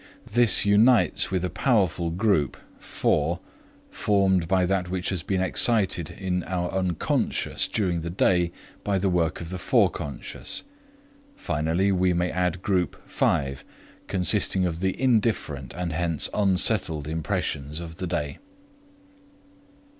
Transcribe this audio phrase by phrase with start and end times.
[0.25, 3.39] This unites with a powerful group (4)
[3.91, 7.03] formed by that which has been excited in our Unc.
[7.71, 8.51] during the day
[8.83, 10.63] by the work of the foreconscious.
[11.35, 13.63] Finally, we may add group (5)
[14.07, 18.39] consisting of the indifferent and hence unsettled impressions of the day.